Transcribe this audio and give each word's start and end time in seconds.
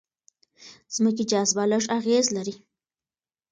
ځمکې 0.95 1.23
جاذبه 1.31 1.63
لږ 1.71 1.83
اغېز 1.97 2.25
لري. 2.35 2.55